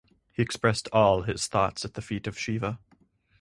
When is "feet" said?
2.01-2.25